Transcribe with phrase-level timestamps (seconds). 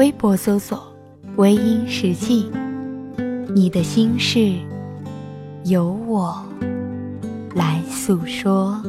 [0.00, 0.82] 微博搜索
[1.36, 2.50] “微音时记”。
[3.54, 4.54] 你的心事，
[5.64, 6.42] 由我
[7.54, 8.82] 来诉说。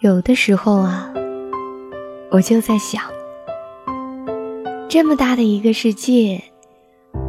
[0.00, 1.10] 有的时候啊，
[2.30, 3.02] 我就在想，
[4.88, 6.42] 这么大的一个世界。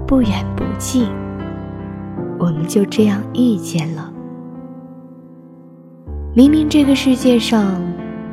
[0.08, 1.06] 不远不近，
[2.40, 4.12] 我们就这样遇见了。
[6.34, 7.80] 明明这个世界上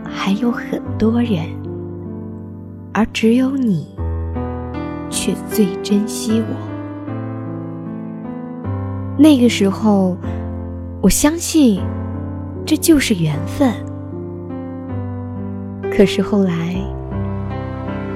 [0.04, 1.46] 还有很多人，
[2.92, 3.88] 而只有你，
[5.10, 6.56] 却最珍惜我。
[9.18, 10.16] 那个时候，
[11.02, 11.82] 我相信
[12.64, 13.74] 这就是缘分。
[15.96, 16.74] 可是后来，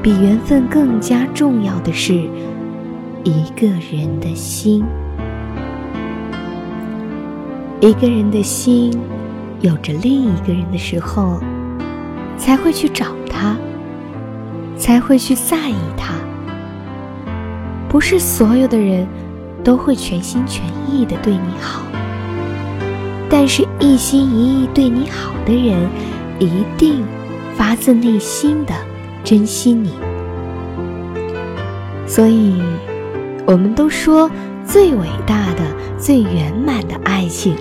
[0.02, 2.28] 比缘分更加重要的是。
[3.24, 4.82] 一个人的心，
[7.80, 8.96] 一个人的心，
[9.60, 11.38] 有着另一个人的时候，
[12.38, 13.54] 才会去找他，
[14.78, 16.14] 才会去在意他。
[17.88, 19.06] 不是所有的人
[19.62, 21.82] 都会全心全意的对你好，
[23.28, 25.76] 但是一心一意对你好的人，
[26.38, 27.04] 一定
[27.58, 28.72] 发自内心的
[29.22, 29.92] 珍惜你。
[32.06, 32.62] 所以。
[33.50, 34.30] 我们都说，
[34.66, 35.62] 最伟大的、
[35.98, 37.56] 最圆满的爱情，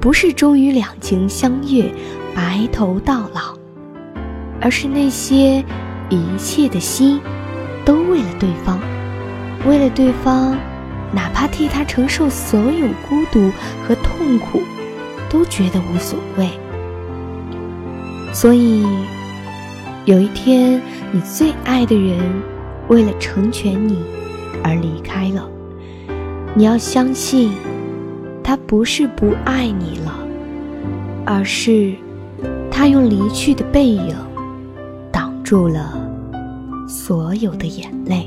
[0.00, 1.88] 不是终于两情相悦、
[2.34, 3.56] 白头到老，
[4.60, 5.64] 而是那些
[6.10, 7.20] 一切的心，
[7.84, 8.80] 都为了对方，
[9.64, 10.58] 为了对方，
[11.12, 13.52] 哪怕替他承受所有孤独
[13.86, 14.62] 和痛苦，
[15.30, 16.48] 都觉得无所谓。
[18.32, 18.84] 所以，
[20.04, 20.80] 有一天，
[21.12, 22.18] 你最爱的人，
[22.88, 23.98] 为了成全你。
[24.66, 25.46] 而离开了，
[26.54, 27.52] 你要相信，
[28.42, 30.18] 他不是不爱你了，
[31.26, 31.92] 而是
[32.70, 34.16] 他用离去的背影
[35.12, 35.92] 挡住了
[36.88, 38.26] 所有的眼泪。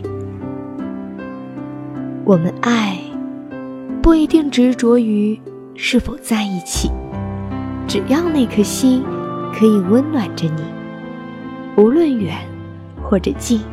[2.24, 3.00] 我们爱
[4.00, 5.40] 不一定执着于
[5.74, 6.92] 是否在一起，
[7.88, 9.04] 只要那颗心
[9.52, 10.62] 可以温暖着你，
[11.78, 12.36] 无论远
[13.04, 13.64] 或者近，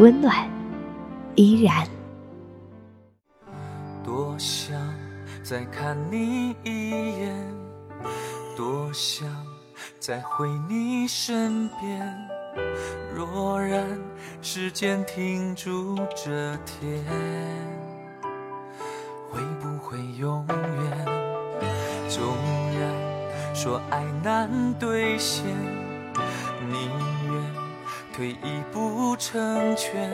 [0.00, 0.44] 温暖。
[1.36, 1.86] 依然。
[4.02, 4.76] 多想
[5.40, 7.54] 再看你一眼，
[8.56, 9.28] 多想
[10.00, 12.12] 再回你身边。
[13.14, 13.86] 若然
[14.42, 17.04] 时间停住这天，
[19.30, 21.06] 会不会永远？
[22.08, 22.20] 纵
[22.80, 25.46] 然说爱难兑现，
[26.68, 26.90] 你
[28.12, 30.10] 退一步成全。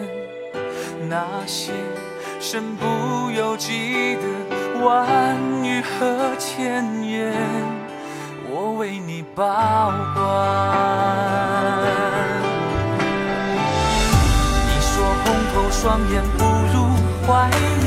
[1.09, 1.72] 那些
[2.41, 4.22] 身不由己的
[4.84, 7.32] 万语和千言，
[8.48, 10.16] 我为你保管。
[14.66, 16.76] 你说红透双眼不如
[17.26, 17.50] 怀
[17.82, 17.87] 念，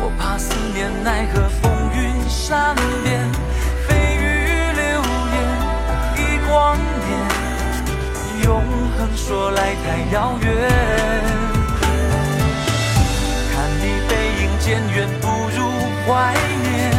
[0.00, 1.98] 我怕思念奈何风云
[2.28, 3.28] 善变，
[10.12, 10.50] 遥远，
[13.52, 14.12] 看你背
[14.42, 14.50] 影。
[14.60, 15.26] 渐远不
[15.56, 15.58] 如
[16.06, 16.92] 怀念，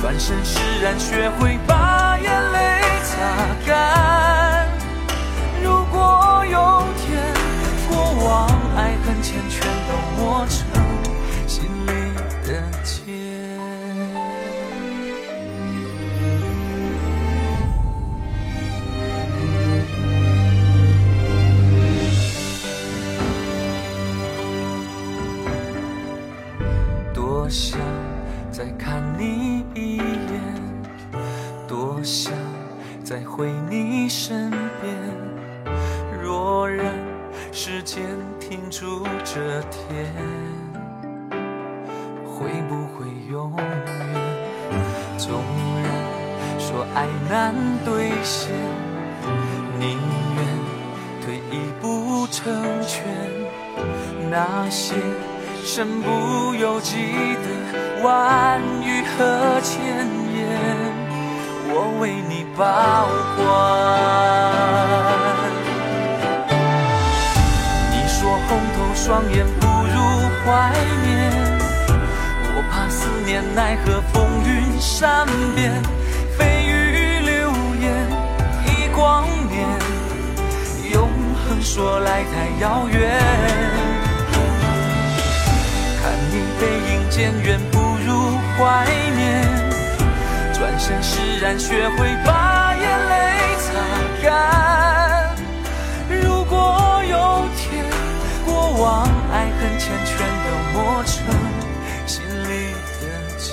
[0.00, 1.93] 转身释然，学会把
[29.18, 30.04] 你一眼，
[31.66, 32.32] 多想
[33.02, 34.94] 再回你身边。
[36.22, 36.94] 若然
[37.52, 38.02] 时间
[38.40, 40.12] 停住这天，
[42.24, 43.64] 会不会永远？
[45.16, 45.42] 纵
[45.82, 45.86] 然
[46.58, 47.54] 说爱难
[47.84, 48.52] 兑现，
[49.78, 49.98] 宁
[50.36, 50.44] 愿
[51.22, 52.14] 退一步。
[52.34, 52.52] 成
[52.82, 53.04] 全。
[54.28, 54.94] 那些
[55.66, 56.94] 身不由己
[57.36, 57.48] 的
[58.02, 59.82] 万语和千
[60.36, 60.46] 言，
[61.72, 63.42] 我为你保管。
[67.90, 69.96] 你说红透双眼不如
[70.44, 70.70] 怀
[71.02, 71.32] 念，
[72.54, 74.14] 我怕思念奈何风
[74.44, 75.26] 云善
[75.56, 75.72] 变，
[76.38, 77.50] 蜚语流
[77.80, 77.84] 言
[78.66, 79.66] 一光年，
[80.92, 83.93] 永恒说来太遥远。
[87.14, 88.84] 渐远，不如怀
[89.14, 89.46] 念。
[90.52, 93.14] 转身释然，学会把眼泪
[93.60, 93.70] 擦
[94.20, 94.26] 干。
[96.08, 97.86] 如果有天，
[98.44, 101.14] 过往爱恨缱绻都磨成
[102.04, 103.02] 心里的
[103.38, 103.46] 茧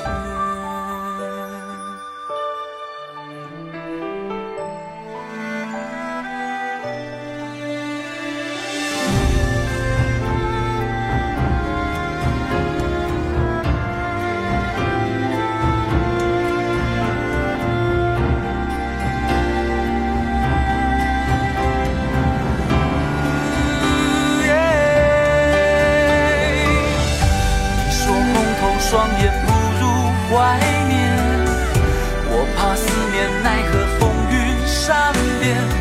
[35.53, 35.80] here.